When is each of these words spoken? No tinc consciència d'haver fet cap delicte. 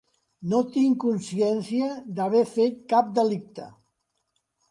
No 0.53 0.59
tinc 0.77 0.95
consciència 1.03 1.91
d'haver 2.19 2.41
fet 2.53 2.81
cap 2.95 3.13
delicte. 3.21 3.67